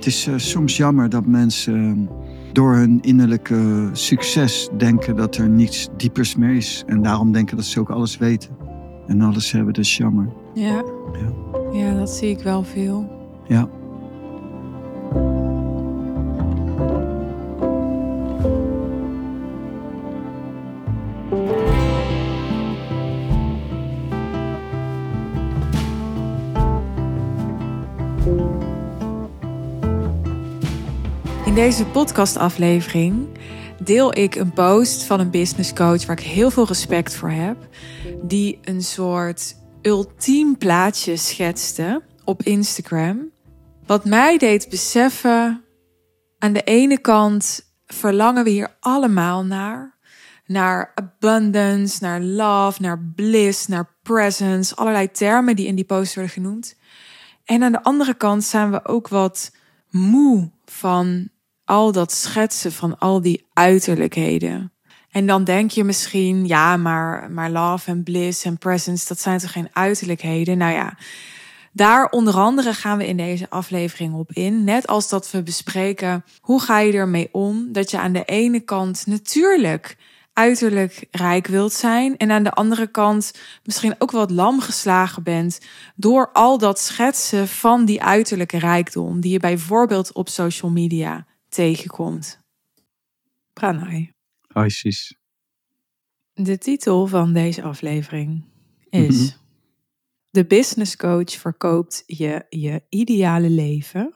[0.00, 5.48] Het is eh, soms jammer dat mensen eh, door hun innerlijke succes denken dat er
[5.48, 6.84] niets diepers meer is.
[6.86, 8.50] En daarom denken dat ze ook alles weten
[9.06, 9.72] en alles hebben.
[9.74, 10.28] Dat is jammer.
[10.54, 10.84] Ja.
[11.12, 11.78] Ja.
[11.78, 13.10] ja, dat zie ik wel veel.
[13.48, 13.68] Ja.
[31.70, 33.28] Deze podcastaflevering
[33.82, 37.56] deel ik een post van een business coach waar ik heel veel respect voor heb,
[38.22, 43.30] die een soort ultiem plaatje schetste op Instagram,
[43.86, 45.64] wat mij deed beseffen
[46.38, 49.98] aan de ene kant verlangen we hier allemaal naar,
[50.46, 56.32] naar abundance, naar love, naar bliss, naar presence, allerlei termen die in die post worden
[56.32, 56.76] genoemd.
[57.44, 59.52] En aan de andere kant zijn we ook wat
[59.90, 61.30] moe van
[61.70, 64.72] al dat schetsen van al die uiterlijkheden.
[65.10, 69.38] En dan denk je misschien, ja, maar, maar love en bliss en presence, dat zijn
[69.38, 70.58] toch geen uiterlijkheden?
[70.58, 70.96] Nou ja,
[71.72, 74.64] daar onder andere gaan we in deze aflevering op in.
[74.64, 77.72] Net als dat we bespreken, hoe ga je ermee om?
[77.72, 79.96] Dat je aan de ene kant natuurlijk
[80.32, 82.16] uiterlijk rijk wilt zijn.
[82.16, 83.32] En aan de andere kant
[83.64, 85.60] misschien ook wat lam geslagen bent
[85.94, 92.40] door al dat schetsen van die uiterlijke rijkdom die je bijvoorbeeld op social media tegenkomt.
[93.52, 94.14] Pranay.
[94.54, 95.18] Isis.
[96.32, 98.44] De titel van deze aflevering
[98.90, 99.38] is Mhm.
[100.30, 104.14] De business coach verkoopt je je ideale leven.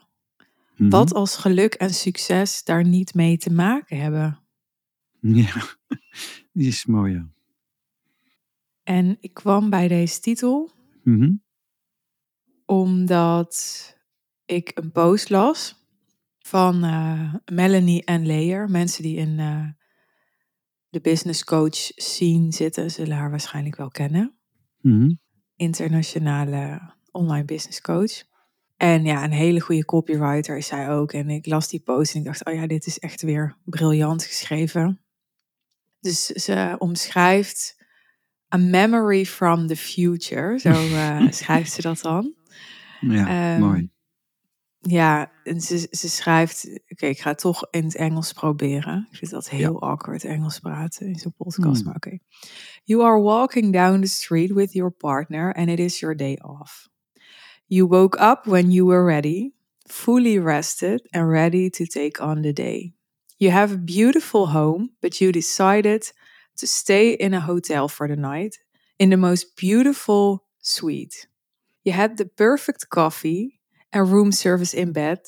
[0.76, 0.88] Mhm.
[0.90, 4.40] Wat als geluk en succes daar niet mee te maken hebben.
[5.20, 5.52] Ja,
[6.52, 7.12] die is mooi.
[7.12, 7.28] Ja.
[8.82, 10.70] En ik kwam bij deze titel
[11.02, 11.32] Mhm.
[12.66, 13.56] omdat
[14.44, 15.83] ik een post las
[16.46, 18.70] van eh, Melanie en Leer.
[18.70, 19.68] Mensen die in eh,
[20.88, 24.38] de business coach scene zitten, zullen haar waarschijnlijk wel kennen.
[24.80, 25.14] Mhm.
[25.56, 28.22] Internationale online business coach.
[28.76, 31.12] En ja, een hele goede copywriter is zij ook.
[31.12, 34.24] En ik las die post en ik dacht, oh ja, dit is echt weer briljant
[34.24, 35.00] geschreven.
[36.00, 37.82] Dus ze omschrijft
[38.54, 40.58] a memory from the future.
[40.58, 42.34] Zo eh, schrijft ze dat dan.
[43.00, 43.92] Ja, Ehm, mooi.
[44.86, 46.80] Ja, en ze, ze schrijft.
[46.88, 49.08] Oké, ik ga het toch in het Engels proberen.
[49.10, 51.84] Ik vind dat heel awkward Engels praten in zo'n podcast, Hmm.
[51.84, 52.18] maar oké.
[52.82, 56.88] You are walking down the street with your partner and it is your day off.
[57.66, 59.52] You woke up when you were ready,
[59.86, 62.94] fully rested and ready to take on the day.
[63.36, 66.12] You have a beautiful home, but you decided
[66.54, 68.64] to stay in a hotel for the night
[68.96, 71.28] in the most beautiful suite.
[71.82, 73.60] You had the perfect coffee
[73.94, 75.20] and room service in bed,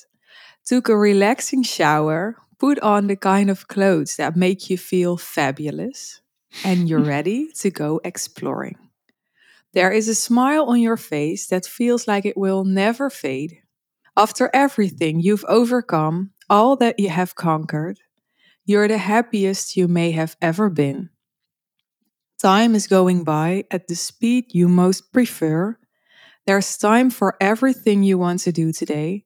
[0.65, 6.21] took a relaxing shower, put on the kind of clothes that make you feel fabulous,
[6.65, 8.77] and you're ready to go exploring.
[9.73, 13.59] There is a smile on your face that feels like it will never fade.
[14.17, 17.99] After everything you've overcome, all that you have conquered,
[18.65, 21.11] you're the happiest you may have ever been.
[22.41, 25.79] Time is going by at the speed you most prefer.
[26.47, 29.25] There's time for everything you want to do today.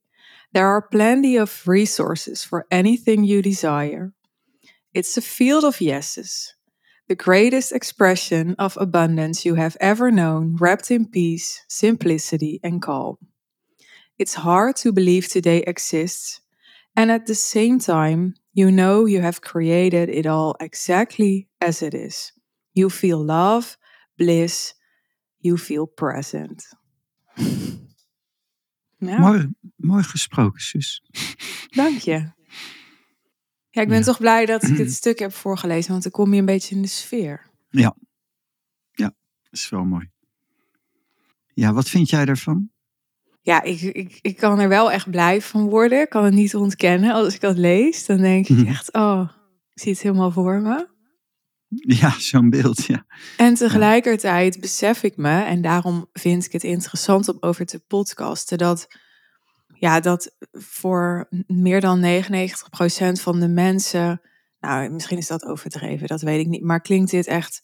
[0.55, 4.15] There are plenty of resources for anything you desire.
[4.95, 6.55] It's a field of yeses,
[7.09, 13.19] the greatest expression of abundance you have ever known, wrapped in peace, simplicity, and calm.
[14.19, 16.41] It's hard to believe today exists,
[16.97, 21.93] and at the same time, you know you have created it all exactly as it
[21.93, 22.33] is.
[22.73, 23.77] You feel love,
[24.19, 24.73] bliss,
[25.41, 26.65] you feel present.
[28.99, 31.03] Ja, Mooi, mooi gesproken, zus.
[31.69, 32.33] dank je.
[33.71, 34.05] Ja, ik ben Ja.
[34.05, 36.83] toch blij dat ik het stuk heb voorgelezen, want dan kom je een beetje in
[36.83, 37.49] de sfeer.
[39.51, 40.11] Dat is wel mooi.
[41.55, 42.71] Ja, wat vind jij daarvan?
[43.43, 46.01] Ja, ik, ik, ik kan er wel echt blij van worden.
[46.01, 47.13] Ik kan het niet ontkennen.
[47.15, 48.67] Als ik dat lees, dan denk ik Mhm.
[48.67, 49.31] echt, oh,
[49.73, 50.89] ik zie het helemaal voor me.
[52.01, 53.07] Ja, zo'n beeld, ja.
[53.37, 58.59] En tegelijkertijd besef ik me, en daarom vind ik het interessant om over te podcasten,
[58.59, 58.87] dat,
[59.79, 64.21] ja, dat voor meer dan 99% van de mensen,
[64.61, 67.63] nou, misschien is dat overdreven, dat weet ik niet, maar klinkt dit echt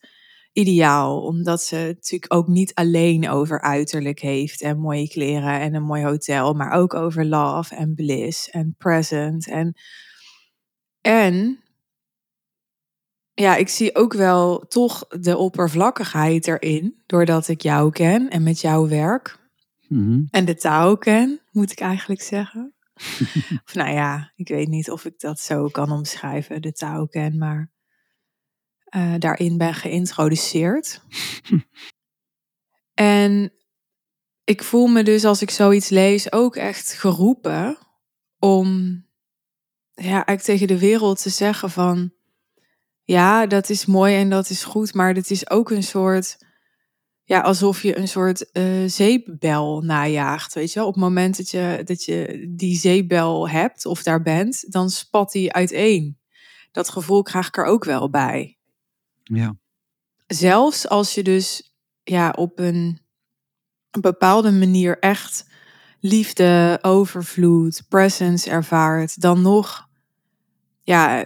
[0.52, 5.74] ideaal, omdat ze het natuurlijk ook niet alleen over uiterlijk heeft en mooie kleren en
[5.74, 9.74] een mooi hotel, maar ook over love en bliss en present en
[11.00, 11.60] en
[13.40, 18.60] ja, ik zie ook wel toch de oppervlakkigheid erin, doordat ik jou ken en met
[18.60, 19.38] jou werk.
[19.88, 20.22] Mhm.
[20.30, 22.74] En de taal ken, moet ik eigenlijk zeggen.
[23.64, 27.38] of nou ja, ik weet niet of ik dat zo kan omschrijven, de Tao ken,
[27.38, 27.72] maar
[28.96, 31.02] uh, daarin ben geïntroduceerd.
[32.94, 33.52] en
[34.44, 37.78] ik voel me dus als ik zoiets lees ook echt geroepen
[38.38, 38.68] om
[39.94, 42.15] ja, eigenlijk tegen de wereld te zeggen van
[43.06, 46.36] ja, dat is mooi en dat is goed, maar het is ook een soort
[47.24, 50.54] ja, alsof je een soort uh, zeepbel najaagt.
[50.54, 50.88] Weet je wel?
[50.88, 55.32] Op het moment dat je, dat je die zeepbel hebt of daar bent, dan spat
[55.32, 56.18] die uiteen.
[56.72, 58.58] Dat gevoel krijg ik er ook wel bij.
[59.22, 59.56] Ja.
[60.26, 63.00] Zelfs als je dus ja, op een,
[63.90, 65.46] een bepaalde manier echt
[66.00, 69.88] liefde, overvloed, presence ervaart, dan nog,
[70.82, 71.24] ja,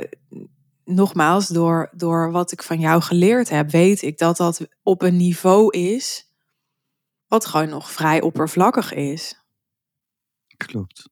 [0.95, 5.17] nogmaals, door, door wat ik van jou geleerd heb, weet ik dat dat op een
[5.17, 6.29] niveau is
[7.27, 9.45] wat gewoon nog vrij oppervlakkig is.
[10.57, 11.11] Klopt.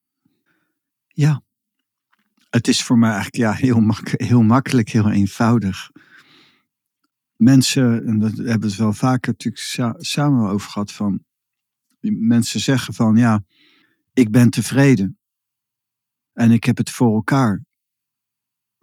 [1.06, 1.42] Ja.
[2.50, 5.90] Het is voor mij eigenlijk ja, heel, heel makkelijk, heel eenvoudig.
[7.36, 11.24] Mensen, en dat hebben we het wel vaker natuurlijk samen over gehad, van
[12.00, 13.44] mensen zeggen van ja,
[14.12, 15.18] ik ben tevreden
[16.32, 17.64] en ik heb het voor elkaar.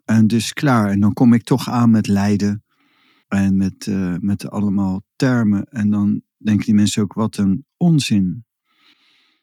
[0.06, 0.90] En dus klaar.
[0.90, 2.64] En dan kom ik toch aan met lijden.
[3.28, 5.64] En met, uh, met allemaal termen.
[5.64, 8.46] En dan denken die mensen ook wat een onzin.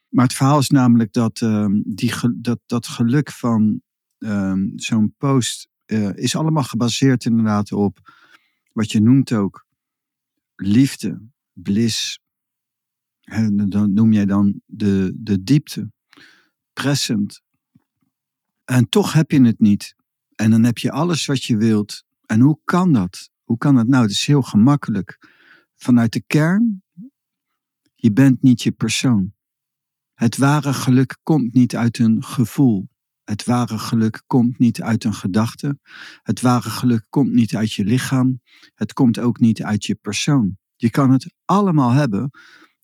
[0.09, 3.81] Maar het verhaal is namelijk dat uh, die, dat, dat geluk van
[4.19, 8.13] uh, zo'n post uh, is allemaal gebaseerd inderdaad op
[8.73, 9.67] wat je noemt ook
[10.55, 11.23] liefde,
[11.53, 12.21] bliss.
[13.21, 15.91] En dan noem jij dan de, de diepte,
[16.73, 17.43] present.
[18.65, 19.95] En toch heb je het niet.
[20.43, 22.05] En dan heb je alles wat je wilt.
[22.27, 23.31] En hoe kan dat?
[23.43, 24.03] Hoe kan dat nou?
[24.03, 25.19] Het is heel gemakkelijk.
[25.77, 26.83] Vanuit de kern,
[27.95, 29.33] je bent niet je persoon.
[30.15, 32.89] Het ware geluk komt niet uit een gevoel.
[33.25, 35.79] Het ware geluk komt niet uit een gedachte.
[36.23, 38.41] Het ware geluk komt niet uit je lichaam.
[38.75, 40.59] Het komt ook niet uit je persoon.
[40.77, 42.31] Je kan het allemaal hebben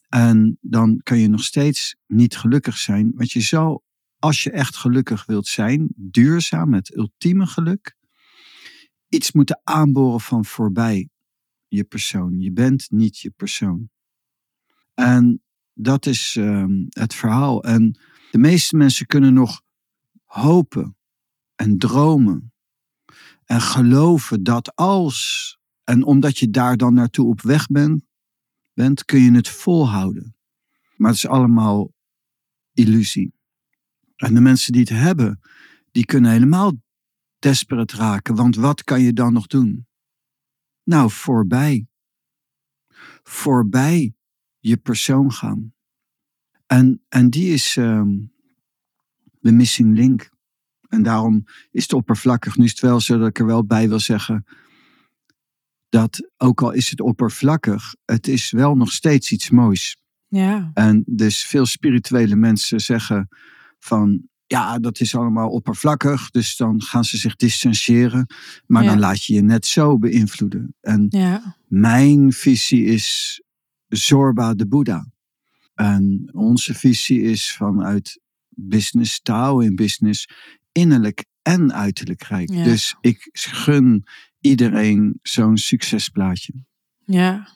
[0.08, 3.87] en dan kan je nog steeds niet gelukkig zijn, want je zal
[4.18, 7.96] als je echt gelukkig wilt zijn, duurzaam, het ultieme geluk,
[9.08, 11.08] iets moeten aanboren van voorbij
[11.68, 12.40] je persoon.
[12.40, 13.90] Je bent niet je persoon.
[14.94, 15.42] En
[15.72, 17.64] dat is um, het verhaal.
[17.64, 17.98] En
[18.30, 19.62] de meeste mensen kunnen nog
[20.24, 20.96] hopen
[21.54, 22.52] en dromen
[23.44, 28.04] en geloven dat als, en omdat je daar dan naartoe op weg bent,
[28.72, 30.36] bent kun je het volhouden.
[30.96, 31.92] Maar het is allemaal
[32.72, 33.38] illusie.
[34.18, 35.40] En de mensen die het hebben,
[35.90, 36.72] die kunnen helemaal
[37.38, 38.34] desperate raken.
[38.34, 39.86] Want wat kan je dan nog doen?
[40.82, 41.86] Nou, voorbij.
[43.22, 44.14] Voorbij
[44.58, 45.74] je persoon gaan.
[46.66, 48.32] En, en die is um,
[49.40, 50.30] de missing link.
[50.88, 52.56] En daarom is het oppervlakkig.
[52.56, 54.44] Nu is het wel zo dat ik er wel bij wil zeggen.
[55.88, 59.96] Dat ook al is het oppervlakkig, het is wel nog steeds iets moois.
[60.26, 60.70] Ja.
[60.74, 63.28] En dus veel spirituele mensen zeggen
[63.78, 68.26] van ja, dat is allemaal oppervlakkig, dus dan gaan ze zich distancieren.
[68.66, 70.75] Maar dan laat je je net zo beïnvloeden.
[70.80, 71.56] En ja.
[71.66, 73.40] mijn visie is
[73.88, 75.06] Zorba de Boeddha.
[75.75, 80.28] En onze visie is vanuit business, Tao in business,
[80.73, 82.49] innerlijk en uiterlijk rijk.
[82.49, 84.04] Dus ik gun
[84.40, 86.64] iedereen zo'n succesplaatje.
[87.04, 87.49] Ja.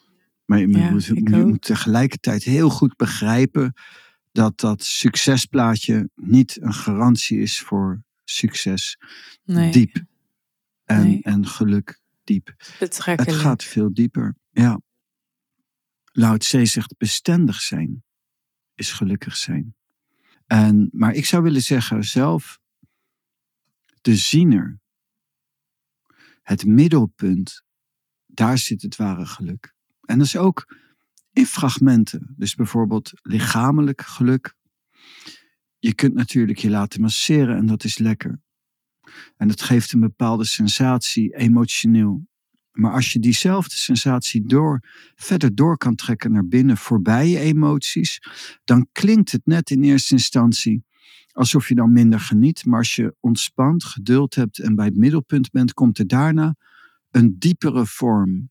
[0.45, 3.73] Maar je, moet, je moet tegelijkertijd heel goed begrijpen
[4.33, 8.97] dat dat succesplaatje niet een garantie is voor succes.
[9.43, 9.71] Nee.
[9.71, 10.03] Diep.
[10.83, 12.55] En, en geluk diep.
[12.79, 13.31] Betrekkelijk.
[13.31, 14.35] Het gaat veel dieper.
[14.51, 14.81] Ja.
[16.11, 18.03] Lao Tse zegt bestendig zijn
[18.75, 19.75] is gelukkig zijn.
[20.45, 22.59] En, maar ik zou willen zeggen zelf,
[24.01, 24.79] de ziener,
[26.41, 27.63] het middelpunt,
[28.25, 29.73] daar zit het ware geluk.
[30.01, 30.77] En dat is ook
[31.33, 32.33] in fragmenten.
[32.37, 34.55] Dus bijvoorbeeld lichamelijk geluk.
[35.79, 38.41] Je kunt natuurlijk je laten masseren en dat is lekker.
[39.37, 42.27] En dat geeft een bepaalde sensatie emotioneel.
[42.71, 44.79] Maar als je diezelfde sensatie door,
[45.15, 48.19] verder door kan trekken naar binnen, voorbij je emoties,
[48.63, 50.83] dan klinkt het net in eerste instantie
[51.31, 52.65] alsof je dan minder geniet.
[52.65, 56.55] Maar als je ontspant, geduld hebt en bij het middelpunt bent, komt er daarna
[57.11, 58.49] een diepere vorm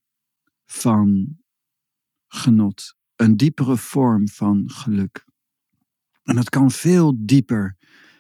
[0.64, 1.36] van
[2.34, 2.94] genot.
[3.16, 5.24] Een diepere vorm van geluk.
[6.22, 7.76] En dat kan veel dieper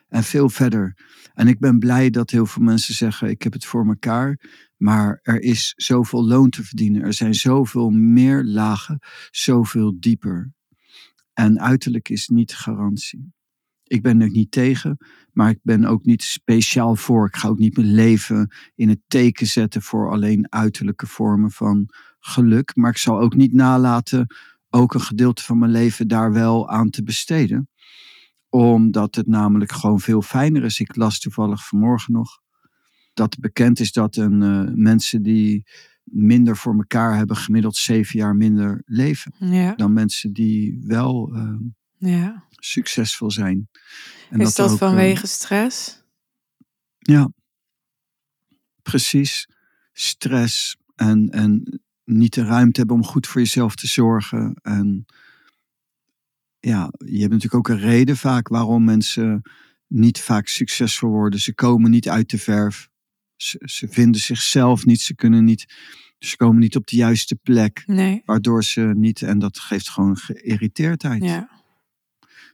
[0.08, 0.96] en veel verder.
[1.34, 4.40] En ik ben blij dat heel veel mensen zeggen: Ik heb het voor mekaar.
[4.76, 7.02] Maar er is zoveel loon te verdienen.
[7.02, 8.98] Er zijn zoveel meer lagen,
[9.30, 10.52] zoveel dieper.
[11.32, 13.32] En uiterlijk is niet garantie.
[13.82, 14.96] Ik ben er niet tegen,
[15.32, 17.26] maar ik ben ook niet speciaal voor.
[17.26, 21.88] Ik ga ook niet mijn leven in het teken zetten voor alleen uiterlijke vormen van
[22.24, 22.76] geluk.
[22.76, 24.26] Maar ik zal ook niet nalaten
[24.70, 27.68] ook een gedeelte van mijn leven daar wel aan te besteden.
[28.48, 30.80] Omdat het namelijk gewoon veel fijner is.
[30.80, 32.40] Ik las toevallig vanmorgen nog
[33.14, 35.66] dat bekend is dat een, uh, mensen die
[36.04, 39.34] minder voor elkaar hebben gemiddeld zeven jaar minder leven.
[39.38, 39.74] Ja.
[39.74, 41.54] Dan mensen die wel uh,
[41.96, 42.46] ja.
[42.50, 43.68] succesvol zijn.
[44.30, 46.02] En is dat, dat ook, vanwege uh, stress?
[46.98, 47.32] Ja,
[48.82, 49.48] precies.
[49.92, 54.54] Stress en, en niet de ruimte hebben om goed voor jezelf te zorgen.
[54.62, 55.06] En
[56.58, 59.42] ja, je hebt natuurlijk ook een reden vaak waarom mensen
[59.86, 61.40] niet vaak succesvol worden.
[61.40, 62.88] Ze komen niet uit de verf.
[63.36, 65.00] Ze, ze vinden zichzelf niet.
[65.00, 65.74] Ze kunnen niet.
[66.18, 67.82] Ze komen niet op de juiste plek.
[67.86, 68.22] Nee.
[68.24, 69.22] Waardoor ze niet.
[69.22, 71.24] En dat geeft gewoon geïrriteerdheid.
[71.24, 71.48] Ja.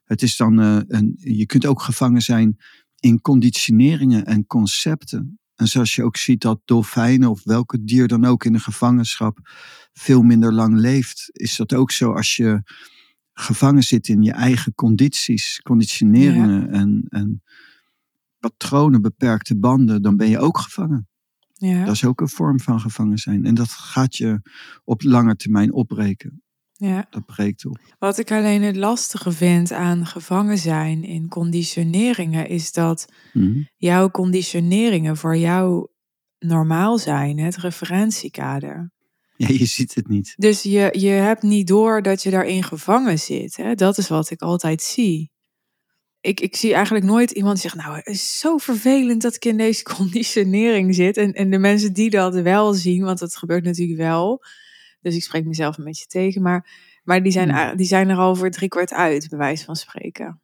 [0.05, 0.61] Het is dan.
[0.61, 2.57] Uh, een, je kunt ook gevangen zijn
[3.01, 5.39] in conditioneringen en concepten.
[5.59, 9.39] En zoals je ook ziet dat dolfijnen of welke dier dan ook in de gevangenschap
[9.93, 12.63] veel minder lang leeft, is dat ook zo als je
[13.33, 16.69] gevangen zit in je eigen condities, conditioneringen ja.
[16.69, 17.43] en, en
[18.39, 21.09] patronen, beperkte banden, dan ben je ook gevangen.
[21.53, 21.85] Ja.
[21.85, 23.45] Dat is ook een vorm van gevangen zijn.
[23.45, 24.41] En dat gaat je
[24.85, 26.43] op lange termijn opbreken.
[26.81, 27.07] Ja.
[27.11, 27.79] Dat breekt op.
[27.99, 33.69] Wat ik alleen het lastige vind aan gevangen zijn in conditioneringen, is dat mm-hmm.
[33.77, 35.89] jouw conditioneringen voor jou
[36.39, 38.91] normaal zijn, het referentiekader.
[39.37, 40.35] Ja, je ziet het niet.
[40.37, 43.57] Dus je, je hebt niet door dat je daarin gevangen zit.
[43.57, 43.75] Hè?
[43.75, 45.31] Dat is wat ik altijd zie.
[46.21, 49.45] Ik, ik zie eigenlijk nooit iemand die zegt, nou, het is zo vervelend dat ik
[49.45, 51.17] in deze conditionering zit.
[51.17, 54.43] En, en de mensen die dat wel zien, want dat gebeurt natuurlijk wel,
[55.01, 56.43] dus ik spreek mezelf een beetje tegen.
[56.43, 56.71] Maar,
[57.05, 60.41] maar die, zijn, die zijn er al voor drie kwart uit, bij wijze van spreken.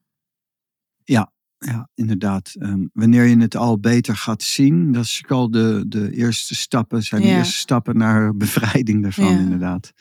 [1.04, 2.54] Ja, ja inderdaad.
[2.58, 7.02] Um, wanneer je het al beter gaat zien, dat is al de, de eerste stappen,
[7.02, 9.38] zijn de eerste stappen naar bevrijding daarvan, Ja.
[9.38, 9.92] inderdaad.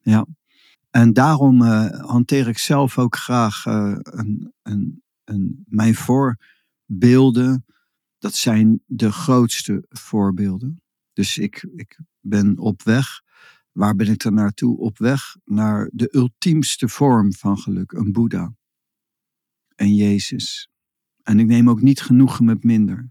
[0.00, 0.26] Ja.
[0.90, 7.64] En daarom eh, hanteer ik zelf ook graag eh, een, een, een, mijn voorbeelden.
[8.18, 10.82] Dat zijn de grootste voorbeelden.
[11.12, 13.20] Dus ik, ik ben op weg
[13.78, 14.78] Waar ben ik dan naartoe?
[14.78, 18.54] Op weg naar de ultiemste vorm van geluk, een Boeddha.
[19.74, 20.68] En Jezus.
[21.22, 23.10] En ik neem ook niet genoegen met minder.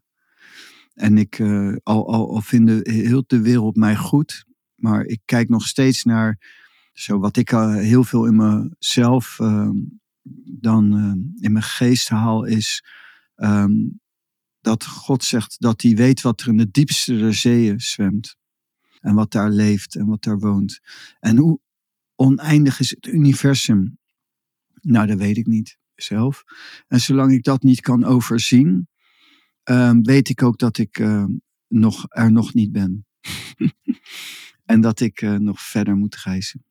[0.94, 4.46] En ik, uh, al, al, al vinden heel de wereld mij goed,
[4.76, 6.40] maar ik kijk nog steeds naar,
[6.94, 9.70] zo wat ik uh, heel veel in mezelf uh,
[10.60, 10.94] dan
[11.40, 12.84] in mijn geest haal, is
[13.36, 14.00] um,
[14.62, 18.38] dat God zegt dat hij weet wat er in de diepste der zeeën zwemt
[19.02, 20.80] en wat daar leeft en wat daar woont.
[21.20, 21.60] En hoe
[22.16, 23.98] oneindig is het universum?
[24.82, 26.44] Nou, dat weet ik niet zelf.
[26.88, 28.88] En zolang ik dat niet kan overzien,
[29.64, 31.26] um, weet ik ook dat ik uh,
[31.68, 33.06] nog, er nog niet ben.
[34.66, 36.66] en dat ik uh, nog verder moet reizen.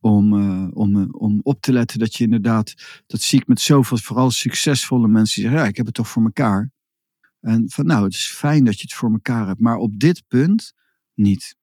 [0.00, 2.74] Om, uh, om, om op te letten dat je inderdaad,
[3.06, 6.08] dat zie ik met zoveel, vooral succesvolle mensen die zeggen, ja, ik heb het toch
[6.08, 6.70] voor mekaar.
[7.40, 9.60] En van nou, het is fijn dat je het voor mekaar hebt.
[9.60, 10.74] Maar op dit punt
[11.14, 11.56] niet.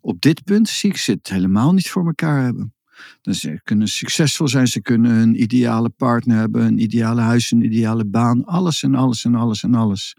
[0.00, 2.74] Op dit punt zie ik ze het helemaal niet voor elkaar hebben.
[3.22, 8.04] Ze kunnen succesvol zijn, ze kunnen een ideale partner hebben, een ideale huis, een ideale
[8.04, 10.16] baan, alles en alles en alles en alles.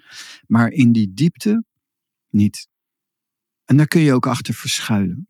[0.48, 1.64] Maar in die diepte
[2.30, 2.68] niet.
[3.66, 5.28] En daar kun je ook achter verschuilen.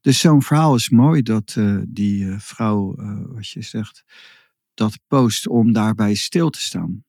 [0.00, 4.04] Dus zo'n verhaal is mooi dat uh, die uh, vrouw, uh, wat je zegt,
[4.74, 7.04] dat post om daarbij stil te staan.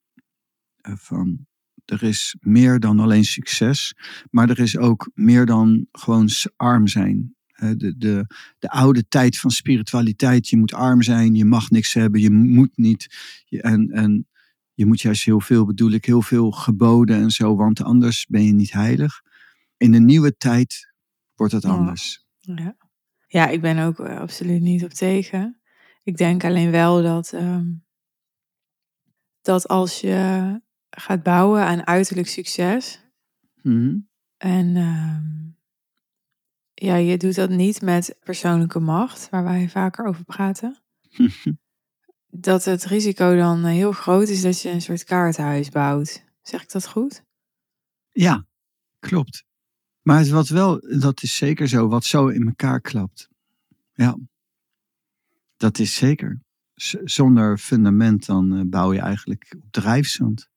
[0.81, 1.47] van
[1.89, 3.93] er is meer dan alleen succes,
[4.29, 7.33] maar er is ook meer dan gewoon arm zijn.
[7.59, 8.25] De, de,
[8.59, 12.77] de oude tijd van spiritualiteit, je moet arm zijn, je mag niks hebben, je moet
[12.77, 13.15] niet.
[13.49, 14.27] En, en
[14.73, 18.43] je moet juist heel veel, bedoel ik, heel veel geboden en zo, want anders ben
[18.43, 19.21] je niet heilig.
[19.77, 20.93] In de nieuwe tijd
[21.35, 22.25] wordt het anders.
[22.39, 22.75] Ja,
[23.27, 25.59] ja ik ben ook uh, absoluut niet op tegen.
[26.03, 27.85] Ik denk alleen wel dat, um,
[29.41, 33.01] dat als je gaat bouwen aan uiterlijk succes.
[33.61, 34.07] Mm-hmm.
[34.37, 35.17] En uh,
[36.73, 40.77] ja, je doet dat niet met persoonlijke macht, waar wij vaker over praten.
[42.29, 46.23] dat het risico dan heel groot is dat je een soort kaartenhuis bouwt.
[46.41, 47.23] Zeg ik dat goed?
[48.09, 48.45] Ja,
[48.99, 49.45] klopt.
[50.01, 53.29] Maar wat wel, dat is zeker zo, wat zo in elkaar klapt.
[53.93, 54.17] Ja,
[55.57, 56.41] dat is zeker.
[56.75, 60.48] Z zonder fundament dan uh, bouw je eigenlijk op drijfzand.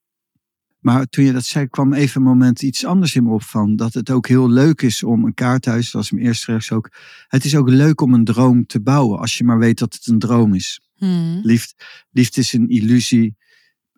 [0.83, 3.77] Maar toen je dat zei, kwam even een moment iets anders in me op van.
[3.77, 6.91] Dat het ook heel leuk is om een kaarthuis, zoals mijn eerste rechts ook.
[7.29, 10.07] Het is ook leuk om een droom te bouwen, als je maar weet dat het
[10.07, 10.81] een droom is.
[10.95, 11.41] Hmm.
[11.43, 11.75] Liefde,
[12.11, 13.37] liefde is een illusie.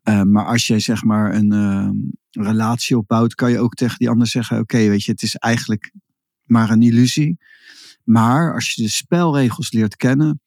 [0.02, 1.96] Eh, maar als jij zeg maar een ehm,
[2.30, 5.92] relatie opbouwt, kan je ook tegen die ander zeggen: Oké, weet je, het is eigenlijk
[6.44, 7.38] maar een illusie.
[8.04, 10.40] Maar als je de spelregels leert kennen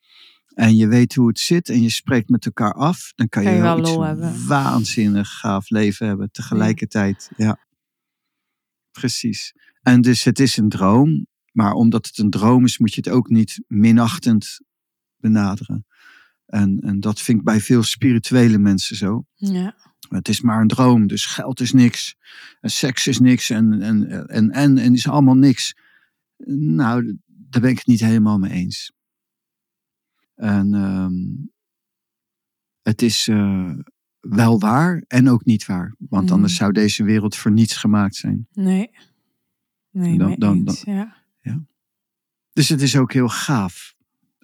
[0.58, 3.48] en je weet hoe het zit en je spreekt met elkaar af, dan kan je,
[3.48, 4.48] Kan je wel iets hebben.
[4.48, 7.32] waanzinnig gaaf leven hebben tegelijkertijd.
[7.38, 7.60] Ja.
[8.92, 9.54] precies.
[9.82, 13.10] En dus het is een droom, maar omdat het een droom is, moet je het
[13.14, 14.60] ook niet minachtend
[15.18, 15.86] benaderen.
[16.46, 19.26] En, en dat vind ik bij veel spirituele mensen zo.
[19.36, 19.76] Ja.
[20.10, 22.16] Het is maar een droom, dus geld is niks.
[22.60, 25.76] En seks is niks en, en, en, en, en is allemaal niks.
[26.56, 28.92] Nou, daar ben ik het niet helemaal mee eens.
[30.38, 31.14] En ehm,
[32.82, 33.74] het is eh,
[34.20, 35.96] wel waar en ook niet waar.
[35.98, 36.34] Want Mhm.
[36.34, 38.48] anders zou deze wereld voor niets gemaakt zijn.
[38.54, 38.90] Nee.
[39.92, 41.16] Nee, Dan- dan- eens, ja.
[42.52, 43.96] Dus het is ook heel gaaf.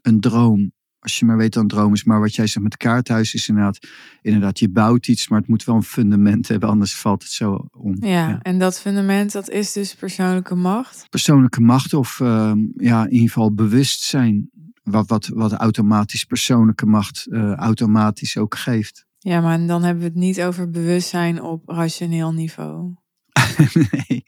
[0.01, 0.71] Een droom.
[0.99, 2.03] Als je maar weet dat een droom is.
[2.03, 3.79] Maar wat jij zegt met kaarthuis is inderdaad,
[4.21, 7.67] inderdaad, je bouwt iets, maar het moet wel een fundament hebben, anders valt het zo
[7.71, 8.03] om.
[8.05, 11.09] Ja, en dat fundament, dat is dus persoonlijke macht.
[11.09, 14.49] Persoonlijke macht of ehm, ja, in ieder geval bewustzijn.
[14.83, 19.05] Wat, wat, wat automatisch persoonlijke macht eh, automatisch ook geeft.
[19.17, 22.95] Ja, maar dan hebben we het niet over bewustzijn op rationeel niveau.
[23.91, 24.23] nee,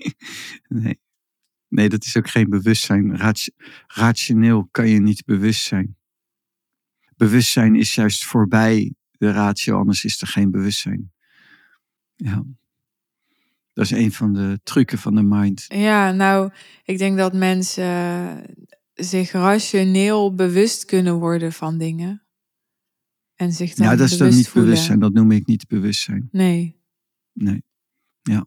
[0.68, 1.00] nee.
[1.68, 3.18] nee, dat is ook geen bewustzijn.
[3.18, 3.52] Rati-
[3.88, 5.98] rationeel kan je niet bewust zijn.
[7.16, 11.12] Bewustzijn is juist voorbij de ratio, anders is er geen bewustzijn.
[12.16, 12.44] Ja.
[13.74, 15.66] Dat is een van de trucken van de mind.
[15.68, 16.52] Ja, nou,
[16.84, 17.84] ik denk dat mensen
[18.96, 22.26] zich rationeel bewust kunnen worden van dingen.
[23.36, 24.70] En zich dan Ja, dat is dan niet voelen.
[24.70, 26.28] bewustzijn, dat noem ik niet bewustzijn.
[26.32, 26.80] Nee.
[27.34, 27.64] Nee.
[28.22, 28.46] Ja.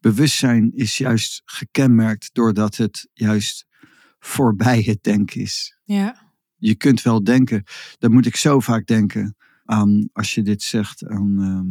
[0.00, 3.66] Bewustzijn is juist gekenmerkt doordat het juist
[4.18, 5.78] voorbij het denken is.
[5.84, 6.32] Ja.
[6.56, 7.64] Je kunt wel denken,
[7.98, 11.66] daar moet ik zo vaak denken aan, als je dit zegt, aan ehm,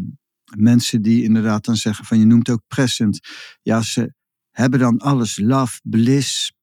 [0.63, 3.19] mensen die inderdaad dan zeggen van, je noemt ook present.
[3.61, 4.13] Ja, ze
[4.51, 6.53] hebben dan alles, love, bliss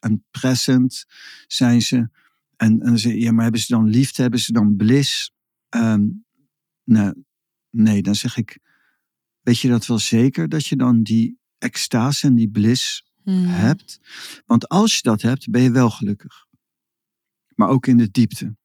[0.00, 1.04] en present
[1.46, 2.08] zijn ze.
[2.56, 5.32] En, en je, ja, maar hebben ze dan liefde, hebben ze dan bliss?
[5.68, 6.06] Ehm,
[6.84, 7.24] nou,
[7.70, 8.58] nee, dan zeg ik,
[9.40, 13.46] weet je dat wel zeker, dat je dan die extase en die bliss Hmm.
[13.46, 14.00] hebt.
[14.46, 16.46] Want als je dat hebt, ben je wel gelukkig.
[17.54, 18.56] Maar ook in de diepte.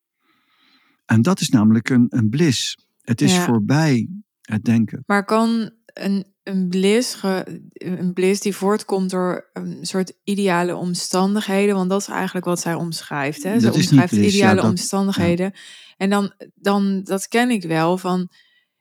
[1.06, 2.78] En dat is namelijk een, een bliss.
[3.02, 3.46] Het is Ja.
[3.46, 4.10] voorbij
[4.44, 5.04] het denken.
[5.06, 11.76] Maar kan een, een, bliss ge- een bliss die voortkomt door een soort ideale omstandigheden,
[11.76, 13.44] want dat is eigenlijk wat zij omschrijft.
[13.44, 13.60] Hè?
[13.60, 15.54] Ze Dat omschrijft bliss, ja, ideale dat- omstandigheden.
[15.98, 18.30] En dan, dan, dat ken ik wel van,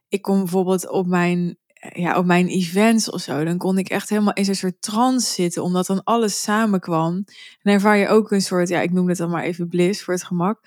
[0.09, 1.57] ik kom bijvoorbeeld op mijn,
[1.93, 5.31] ja, op mijn events of zo, dan kon ik echt helemaal in zo'n soort trance
[5.33, 7.15] zitten, omdat dan alles samenkwam.
[7.15, 7.25] En
[7.63, 10.15] dan ervaar je ook een soort, ja, ik noem het dan maar even bliss voor
[10.15, 10.61] het gemak.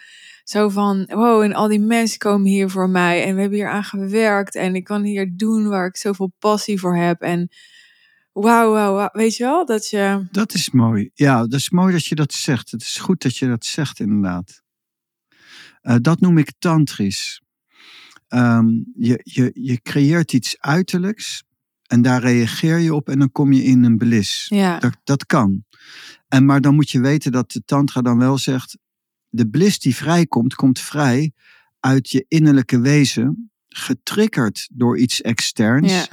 [0.45, 3.69] Zo van, wow, en al die mensen komen hier voor mij en we hebben hier
[3.69, 7.21] aan gewerkt en ik kan hier doen waar ik zoveel passie voor heb.
[7.21, 7.49] En
[8.31, 9.09] wauw, wauw, wauw.
[9.11, 11.09] weet je wel, dat je, Dat is mooi.
[11.13, 12.71] Ja, dat is mooi dat je dat zegt.
[12.71, 14.63] Het is goed dat je dat zegt, inderdaad.
[15.81, 17.41] Eh, dat noem ik tantrisch.
[18.27, 21.43] Ehm, je, je, je creëert iets uiterlijks
[21.87, 24.47] en daar reageer je op en dan kom je in een bliss.
[24.47, 25.63] ja, Dat, dat kan.
[26.27, 28.77] En, maar dan moet je weten dat de tantra dan wel zegt...
[29.35, 31.31] de bliss die vrijkomt, komt vrij
[31.79, 33.49] uit je innerlijke wezen...
[33.67, 35.91] getriggerd door iets externs.
[35.91, 36.05] ja,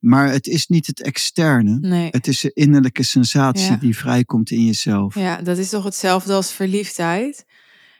[0.00, 1.78] Maar het is niet het externe.
[1.80, 2.08] nee.
[2.10, 3.76] Het is de innerlijke sensatie Ja.
[3.76, 5.14] die vrijkomt in jezelf.
[5.14, 7.44] Ja, dat is toch hetzelfde als verliefdheid.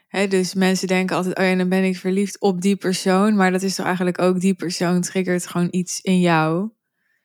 [0.09, 3.37] Hè, dus mensen denken altijd, oh ja, dan ben ik verliefd op die persoon.
[3.37, 6.71] Maar dat is toch eigenlijk ook die persoon triggert gewoon iets in jou.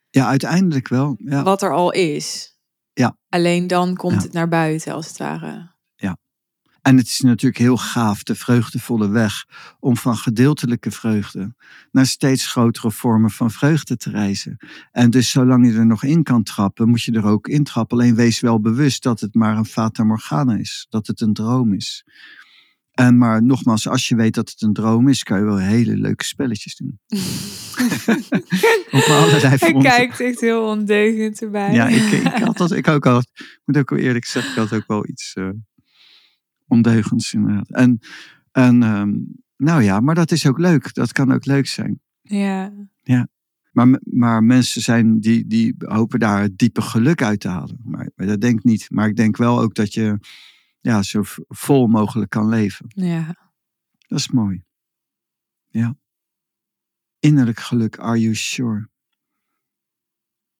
[0.10, 1.16] Ja, uiteindelijk wel.
[1.20, 1.44] Ja.
[1.44, 2.58] Wat er al is.
[2.94, 3.18] Ja.
[3.30, 5.78] Alleen dan komt het naar buiten, als het ware.
[6.82, 9.46] En het is natuurlijk heel gaaf, de vreugdevolle weg,
[9.80, 11.56] om van gedeeltelijke vreugde
[11.92, 14.58] naar steeds grotere vormen van vreugde te reizen.
[14.92, 17.98] En dus zolang je er nog in kan trappen, moet je er ook in trappen.
[17.98, 21.74] Alleen wees wel bewust dat het maar een fata morgana is, dat het een droom
[21.74, 22.06] is.
[23.00, 25.98] En maar nogmaals, als je weet dat het een droom is, kan je wel hele
[25.98, 27.00] leuke spelletjes doen.
[28.92, 31.74] Op allerlei Hij kijkt echt heel ondeugend erbij.
[31.74, 33.24] Ja, ik, ik, had dat, ik ook al,
[33.65, 35.50] moet ook wel eerlijk zeggen, ik had ook wel iets eh,
[36.69, 37.69] ondeugends inderdaad.
[37.71, 37.99] En,
[38.51, 39.13] en ehm,
[39.58, 40.93] nou ja, maar dat is ook leuk.
[40.93, 41.99] Dat kan ook leuk zijn.
[43.01, 43.27] ja.
[43.71, 47.79] Maar, m- maar mensen zijn die, die hopen daar het diepe geluk uit te halen.
[47.84, 48.88] Maar, maar dat denk ik niet.
[48.91, 50.19] Maar ik denk wel ook dat je
[50.79, 52.86] ja, zo vol mogelijk kan leven.
[52.89, 53.47] ja.
[54.08, 54.63] Dat is mooi.
[55.67, 55.97] Ja.
[57.19, 58.89] Innerlijk geluk, are you sure?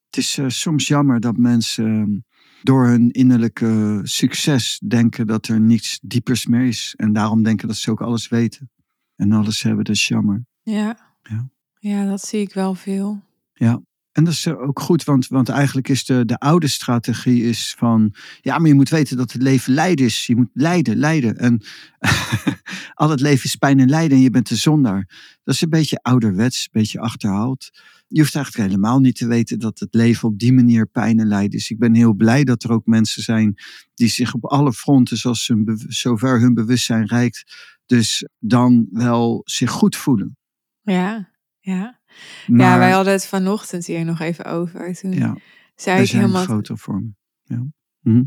[0.06, 2.18] Het is eh, soms jammer dat mensen ehm,
[2.64, 6.94] door hun innerlijke succes denken dat er niets diepers meer is.
[6.98, 8.72] En daarom denken dat ze ook alles weten.
[9.16, 10.46] en alles hebben, dat is jammer.
[10.62, 10.98] Ja.
[11.24, 11.50] Ja.
[11.80, 13.24] ja, dat zie ik wel veel.
[13.54, 13.82] Ja.
[14.12, 18.14] En dat is ook goed, want, want eigenlijk is de, de oude strategie is van...
[18.42, 20.26] Ja, maar je moet weten dat het leven lijden is.
[20.26, 21.38] Je moet lijden, lijden.
[21.38, 21.62] En
[22.94, 25.08] al het leven is pijn en lijden en je bent de zondaar.
[25.44, 27.70] Dat is een beetje ouderwets, een beetje achterhaald.
[28.12, 31.28] Je hoeft eigenlijk helemaal niet te weten dat het leven op die manier pijn en
[31.28, 31.70] lijden is.
[31.70, 33.56] Ik ben heel blij dat er ook mensen zijn
[33.94, 37.44] die zich op alle fronten, zoals hun, zover hun bewustzijn reikt,
[37.86, 40.38] dus dan wel zich goed voelen.
[40.82, 42.00] Ja, ja.
[42.48, 44.94] Maar, ja, wij hadden het vanochtend hier nog even over.
[44.94, 45.38] Toen ja,
[45.76, 46.44] zei ik zijn helemaal...
[46.44, 47.18] grotere vormen.
[47.44, 47.66] Ja.
[48.00, 48.24] Mhm.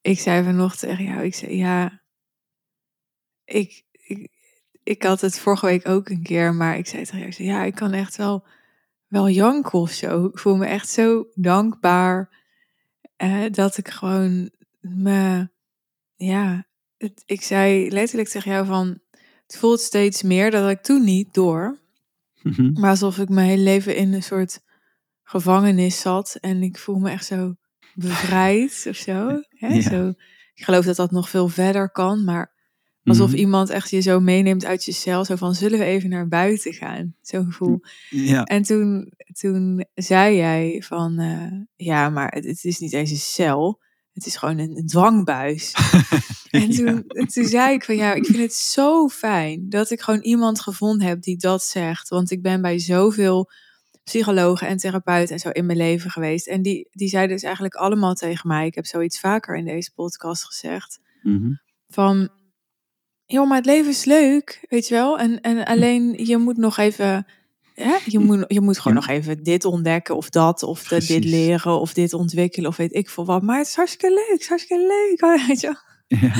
[0.00, 2.02] Ik zei vanochtend tegen jou, ik zei ja,
[3.44, 4.28] ik, ik,
[4.82, 7.48] ik had het vorige week ook een keer, maar ik zei tegen jou, ik zei,
[7.48, 8.46] ja, ik kan echt wel,
[9.08, 10.24] wel janken of zo.
[10.24, 12.44] Ik voel me echt zo dankbaar
[13.16, 15.48] eh, dat ik gewoon me,
[16.16, 16.66] ja,
[16.98, 18.98] het, ik zei letterlijk tegen jou van,
[19.46, 21.78] het voelt steeds meer, dat ik toen niet door,
[22.42, 22.80] Mhm.
[22.80, 24.60] maar alsof ik mijn hele leven in een soort
[25.22, 27.54] gevangenis zat en ik voel me echt zo
[27.94, 29.42] bevrijd of zo.
[29.48, 29.66] Hè?
[29.68, 29.80] Ja.
[29.80, 30.08] zo.
[30.54, 32.52] Ik geloof dat dat nog veel verder kan, maar
[33.06, 33.38] alsof Mhm.
[33.38, 35.24] iemand echt je zo meeneemt uit je cel.
[35.24, 37.14] Zo van, zullen we even naar buiten gaan?
[37.22, 37.80] Zo'n gevoel.
[38.10, 41.52] Ja, En toen, toen zei jij van, eh,
[41.86, 43.80] ja, maar het, het is niet eens een cel.
[44.12, 45.72] Het is gewoon een, een dwangbuis.
[46.50, 47.02] En toen, Ja.
[47.06, 50.60] en toen zei ik van ja, ik vind het zo fijn dat ik gewoon iemand
[50.60, 52.08] gevonden heb die dat zegt.
[52.08, 53.50] Want ik ben bij zoveel
[54.04, 56.46] psychologen en therapeuten en zo in mijn leven geweest.
[56.46, 59.92] En die, die zeiden dus eigenlijk allemaal tegen mij, ik heb zoiets vaker in deze
[59.94, 61.50] podcast gezegd, Mhm.
[61.88, 62.28] van
[63.26, 65.18] joh, maar het leven is leuk, weet je wel.
[65.18, 67.26] En, en alleen je moet nog even,
[67.74, 69.06] hè, je, moet, je moet gewoon Ja.
[69.06, 72.94] nog even dit ontdekken of dat, of de- dit leren of dit ontwikkelen of weet
[72.94, 73.42] ik veel wat.
[73.42, 76.20] Maar het is hartstikke leuk, het is hartstikke leuk, weet je wel.
[76.20, 76.34] Ja.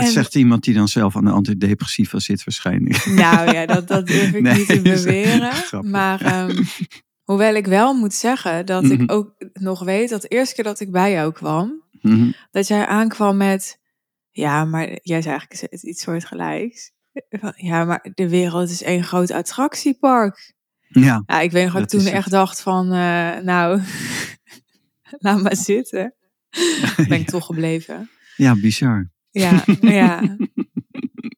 [0.00, 3.06] Dat zegt iemand die dan zelf aan de antidepressiva zit waarschijnlijk.
[3.06, 5.52] Nou ja, dat, dat durf ik Nee, niet te beweren.
[5.90, 6.62] Maar ehm,
[7.28, 9.10] hoewel ik wel moet zeggen dat ik Mhm.
[9.10, 12.30] ook nog weet dat de eerste keer dat ik bij jou kwam, Mhm.
[12.50, 13.78] dat jij aankwam met,
[14.32, 16.92] ja, maar jij zei eigenlijk iets soortgelijks.
[17.56, 20.54] Ja, maar de wereld is één groot attractiepark.
[20.88, 22.12] Ja, Ja, ik weet nog dat ik toen het.
[22.12, 23.80] echt dacht van, eh, nou,
[25.24, 26.14] laat maar zitten.
[27.08, 28.10] Ben ik toch gebleven.
[28.36, 29.10] ja, bizar.
[29.30, 30.20] Ja, ja.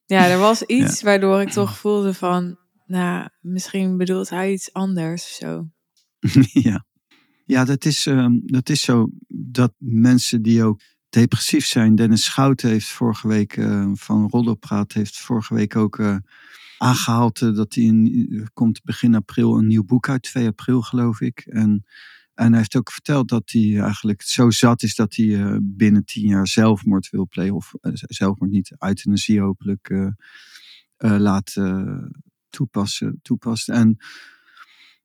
[0.07, 5.23] Ja, er was iets waardoor ik toch voelde van, nou, misschien bedoelt hij iets anders
[5.23, 5.69] of zo.
[6.69, 6.85] ja.
[7.45, 10.81] Ja, dat is, ehm, dat is zo dat mensen die ook
[11.15, 11.95] depressief zijn.
[11.95, 16.17] Dennis Schouten heeft vorige week eh, van Roddelpraat heeft vorige week ook eh,
[16.77, 21.21] aangehaald eh, dat hij in, komt begin april een nieuw boek uit, 2 april geloof
[21.21, 21.39] ik.
[21.39, 21.85] En,
[22.33, 26.27] en hij heeft ook verteld dat hij eigenlijk zo zat is dat hij binnen tien
[26.27, 27.55] jaar zelfmoord wil plegen.
[27.55, 30.13] Of zelfmoord niet, euthanasie hopelijk
[30.97, 31.53] laat
[32.49, 33.69] toepassen, toepast.
[33.69, 33.97] En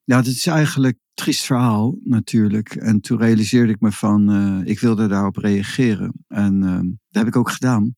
[0.04, 2.74] ja, dit is eigenlijk een triest verhaal natuurlijk.
[2.74, 6.12] En toen realiseerde ik me van, eh, ik wilde daarop reageren.
[6.28, 7.94] En eh, dat heb ik ook gedaan.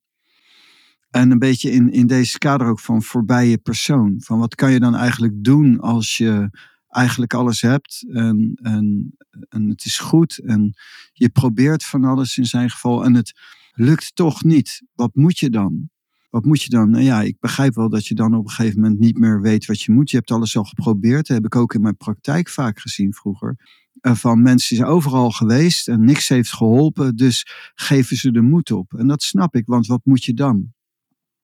[1.11, 4.15] En een beetje in, in deze kader ook van voorbije persoon.
[4.19, 6.51] Van wat kan je dan eigenlijk doen als je
[6.89, 9.17] eigenlijk alles hebt en, en,
[9.49, 10.75] en het is goed en
[11.13, 13.41] je probeert van alles in zijn geval en het
[13.73, 14.83] lukt toch niet.
[14.95, 15.91] Wat moet je dan?
[16.33, 16.91] Wat moet je dan?
[16.91, 19.67] Nou ja, ik begrijp wel dat je dan op een gegeven moment niet meer weet
[19.67, 20.11] wat je moet.
[20.11, 21.27] Je hebt alles al geprobeerd.
[21.27, 23.57] Dat heb ik ook in mijn praktijk vaak gezien vroeger.
[24.01, 27.17] Eh, Van mensen die zijn overal geweest en niks heeft geholpen.
[27.17, 28.95] Dus geven ze de moed op.
[28.95, 30.73] En dat snap ik, want wat moet je dan?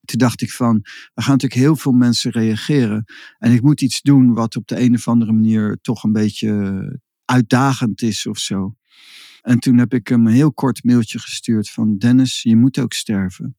[0.05, 0.75] Toen dacht ik van,
[1.15, 3.05] er gaan natuurlijk heel veel mensen reageren.
[3.39, 7.01] En ik moet iets doen wat op de een of andere manier toch een beetje
[7.25, 8.75] uitdagend is of zo.
[9.43, 12.93] En toen heb ik hem een heel kort mailtje gestuurd van Dennis, je moet ook
[12.93, 13.58] sterven.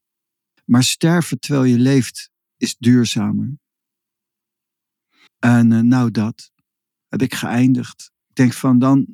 [0.70, 3.58] Maar sterven terwijl je leeft is duurzamer.
[5.38, 6.50] En eh, nou dat
[7.08, 8.10] heb ik geëindigd.
[8.28, 9.06] Ik denk van dan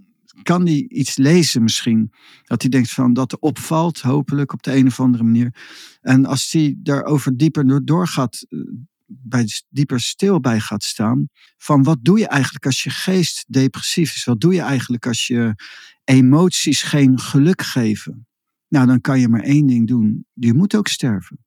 [0.42, 2.12] kan hij iets lezen misschien.
[2.42, 5.54] Dat hij denkt van dat opvalt hopelijk op de een of andere manier.
[6.00, 8.58] En als hij daarover dieper door- doorgaat, eh,
[9.06, 11.28] bij, dieper stil bij gaat staan.
[11.56, 14.24] Van wat doe je eigenlijk als je geest depressief is?
[14.24, 15.54] Wat doe je eigenlijk als je
[16.04, 18.26] emoties geen geluk geven?
[18.68, 20.26] Nou, dan kan je maar één ding doen.
[20.32, 21.45] Je moet ook sterven.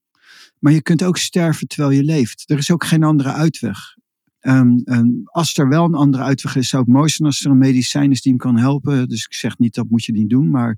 [0.60, 2.43] Maar je kunt ook sterven terwijl je leeft.
[2.50, 3.98] Er is ook geen andere uitweg.
[4.39, 7.52] En, en als er wel een andere uitweg is, zou het mooi zijn als er
[7.52, 9.10] een medicijn is die hem kan helpen.
[9.10, 10.78] Dus ik zeg niet dat moet je niet doen, maar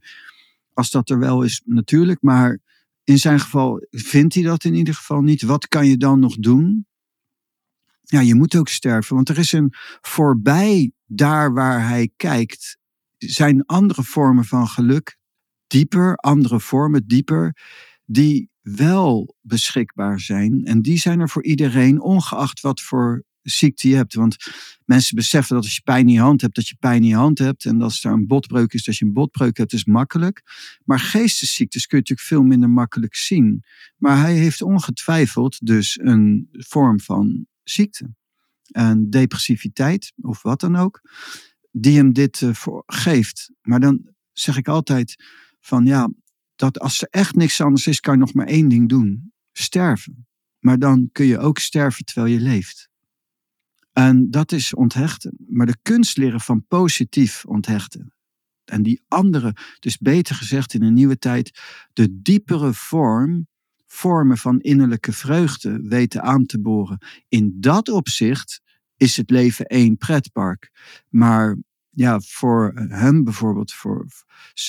[0.74, 2.22] als dat er wel is, natuurlijk.
[2.22, 2.60] Maar
[3.04, 5.42] in zijn geval vindt hij dat in ieder geval niet.
[5.42, 6.86] Wat kan je dan nog doen?
[8.02, 12.78] Ja, je moet ook sterven, want er is een voorbij daar waar hij kijkt,
[13.18, 15.18] zijn andere vormen van geluk,
[15.68, 17.56] dieper, andere vormen, dieper,
[18.06, 20.66] die wel beschikbaar zijn.
[20.66, 24.14] En die zijn er voor iedereen, ongeacht wat voor ziekte je hebt.
[24.14, 24.36] Want
[24.86, 27.16] mensen beseffen dat als je pijn in je hand hebt, dat je pijn in je
[27.16, 27.66] hand hebt.
[27.66, 30.42] En als er een botbreuk is, dat je een botbreuk hebt, is makkelijk.
[30.86, 33.64] Maar geestesziektes kun je natuurlijk veel minder makkelijk zien.
[33.98, 38.14] Maar hij heeft ongetwijfeld dus een vorm van ziekte.
[38.72, 41.02] En depressiviteit, of wat dan ook,
[41.72, 42.52] die hem dit uh,
[42.86, 43.52] geeft.
[43.62, 45.24] Maar dan zeg ik altijd
[45.60, 46.10] van ja,
[46.62, 49.34] dat als er echt niks anders is, kan je nog maar één ding doen.
[49.52, 50.28] Sterven.
[50.60, 52.90] Maar dan kun je ook sterven terwijl je leeft.
[53.94, 55.38] En dat is onthechten.
[55.48, 58.14] Maar de kunst leren van positief onthechten.
[58.66, 61.60] En die andere, dus beter gezegd in een nieuwe tijd,
[61.94, 63.48] de diepere vorm,
[63.86, 67.06] vormen van innerlijke vreugde weten aan te boren.
[67.28, 68.62] In dat opzicht
[68.96, 70.72] is het leven één pretpark.
[71.10, 71.58] Maar
[71.92, 74.06] ja, voor hem bijvoorbeeld, voor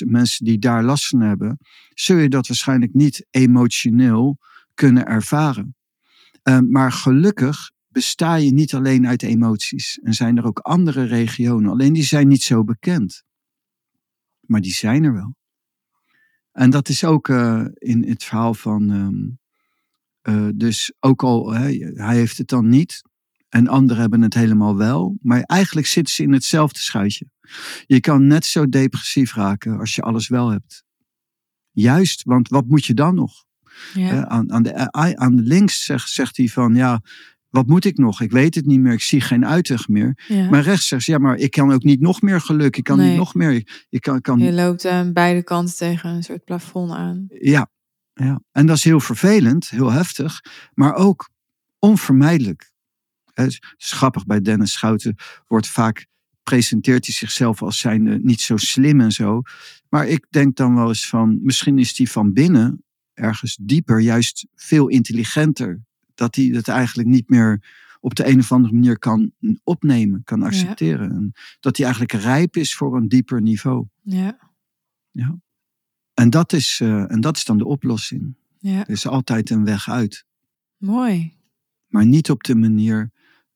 [0.05, 1.59] mensen die daar last van hebben,
[1.95, 4.39] zul je dat waarschijnlijk niet emotioneel
[4.75, 5.77] kunnen ervaren.
[6.43, 9.99] Uh, maar gelukkig besta je niet alleen uit emoties.
[10.03, 13.25] En zijn er ook andere regionen, alleen die zijn niet zo bekend.
[14.41, 15.35] Maar die zijn er wel.
[16.53, 18.91] En dat is ook uh, in het verhaal van.
[18.91, 19.41] Um,
[20.23, 23.03] uh, dus ook al, hij, hij heeft het dan niet.
[23.53, 25.17] En anderen hebben het helemaal wel.
[25.21, 27.27] Maar eigenlijk zitten ze in hetzelfde schuitje.
[27.87, 30.85] Je kan net zo depressief raken als je alles wel hebt.
[31.71, 33.45] Juist, want wat moet je dan nog?
[33.95, 34.27] Ja.
[34.29, 37.03] aan, aan, de, aan de links zegt, zegt hij van ja,
[37.49, 38.21] wat moet ik nog?
[38.21, 38.93] Ik weet het niet meer.
[38.93, 40.23] Ik zie geen uitweg meer.
[40.29, 40.51] Ja.
[40.51, 42.77] Maar rechts zegt ja, maar ik kan ook niet nog meer geluk.
[42.77, 43.09] Ik kan nee.
[43.09, 43.85] niet nog meer.
[43.89, 44.39] Ik kan, kan...
[44.39, 47.27] Je loopt aan beide kanten tegen een soort plafond aan.
[47.29, 47.71] Ja,
[48.15, 50.41] ja, en dat is heel vervelend, heel heftig,
[50.75, 51.29] maar ook
[51.79, 52.72] onvermijdelijk.
[53.77, 55.15] Grappig, bij Dennis Schouten
[55.47, 56.07] wordt vaak,
[56.43, 59.43] presenteert hij zichzelf als zijnde niet zo slim en zo.
[59.89, 64.47] Maar ik denk dan wel eens van, misschien is hij van binnen ergens dieper juist
[64.55, 65.81] veel intelligenter
[66.15, 67.63] dat hij het eigenlijk niet meer
[68.01, 69.33] op de een of andere manier kan
[69.65, 71.09] opnemen, kan accepteren.
[71.09, 71.15] Ja.
[71.15, 73.87] En dat hij eigenlijk rijp is voor een dieper niveau.
[74.03, 74.39] Ja.
[75.11, 75.41] ja.
[76.15, 78.35] En, dat is, uh, en dat is dan de oplossing.
[78.59, 78.81] Ja.
[78.81, 80.25] Er is altijd een weg uit.
[80.77, 81.37] Mooi.
[81.87, 83.11] Maar niet op de manier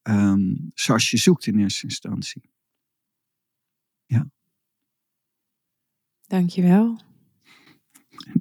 [0.09, 2.51] um, zoals je zoekt in eerste instantie.
[4.07, 4.27] Ja.
[6.27, 7.01] Dankjewel.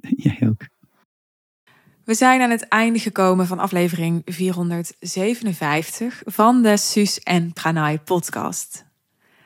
[0.00, 0.66] Jij ook.
[2.04, 8.84] We zijn aan het einde gekomen van aflevering 457 van de Suus en Pranay podcast.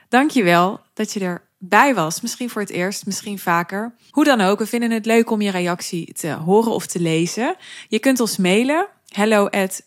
[0.08, 2.20] Dankjewel dat je erbij was.
[2.20, 3.94] Misschien voor het eerst, misschien vaker.
[4.10, 7.56] Hoe dan ook, we vinden het leuk om je reactie te horen of te lezen.
[7.88, 9.82] Je kunt ons mailen hello at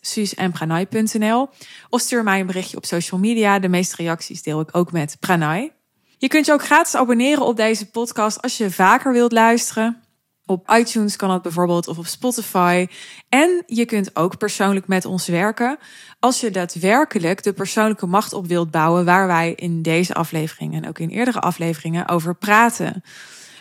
[1.88, 3.58] of stuur mij een berichtje op social media.
[3.58, 5.72] De meeste reacties deel ik ook met Pranay.
[6.18, 10.02] Je kunt je ook gratis abonneren op deze podcast als je vaker wilt luisteren.
[10.46, 12.86] Op iTunes kan dat bijvoorbeeld of op Spotify.
[13.28, 15.78] En je kunt ook persoonlijk met ons werken
[16.18, 20.88] als je daadwerkelijk de persoonlijke macht op wilt bouwen waar wij in deze aflevering en
[20.88, 23.02] ook in eerdere afleveringen over praten.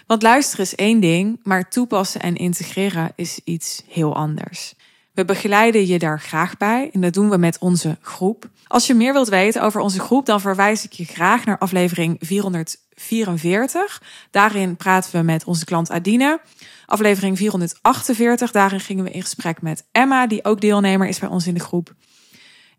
[0.07, 4.73] Want luisteren is één ding, maar toepassen en integreren is iets heel anders.
[5.13, 8.49] We begeleiden je daar graag bij en dat doen we met onze groep.
[8.67, 12.17] Als je meer wilt weten over onze groep, dan verwijs ik je graag naar aflevering
[12.19, 14.01] 444.
[14.31, 16.39] Daarin praten we met onze klant Adine.
[16.85, 21.47] Aflevering 448, daarin gingen we in gesprek met Emma, die ook deelnemer is bij ons
[21.47, 21.93] in de groep.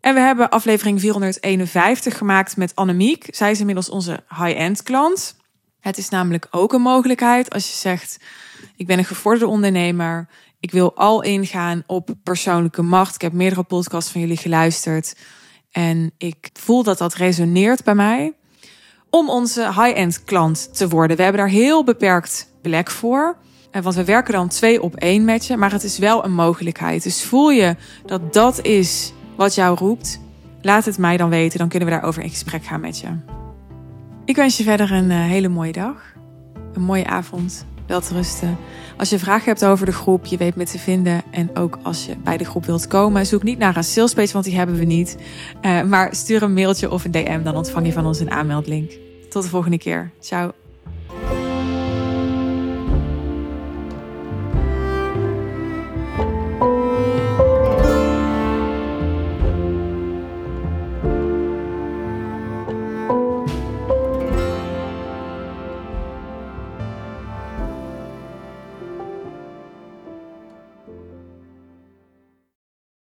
[0.01, 3.27] En we hebben aflevering 451 gemaakt met Annemiek.
[3.29, 5.35] Zij is inmiddels onze high-end klant.
[5.79, 8.19] Het is namelijk ook een mogelijkheid als je zegt:
[8.75, 10.27] Ik ben een gevorderde ondernemer.
[10.65, 13.15] Ik wil al ingaan op persoonlijke macht.
[13.15, 15.15] Ik heb meerdere podcasts van jullie geluisterd.
[15.71, 18.33] En ik voel dat dat resoneert bij mij.
[19.09, 21.17] Om onze high-end klant te worden.
[21.17, 23.37] We hebben daar heel beperkt plek voor.
[23.71, 25.57] Want we werken dan twee op één met je.
[25.57, 27.03] Maar het is wel een mogelijkheid.
[27.03, 27.75] Dus voel je
[28.05, 30.19] dat dat is wat jou roept.
[30.61, 31.59] Laat het mij dan weten.
[31.59, 33.07] Dan kunnen we daarover in gesprek gaan met je.
[34.25, 36.13] Ik wens je verder een eh, hele mooie dag.
[36.73, 37.65] Een mooie avond.
[37.87, 38.57] Te rusten.
[38.97, 41.23] Als je vragen hebt over de groep, je weet me te vinden.
[41.31, 44.45] En ook als je bij de groep wilt komen, zoek niet naar een salespage, want
[44.45, 45.17] die hebben we niet.
[45.61, 48.91] Uh, maar stuur een mailtje of een DM, dan ontvang je van ons een aanmeldlink.
[49.29, 50.11] Tot de volgende keer.
[50.19, 50.51] Ciao.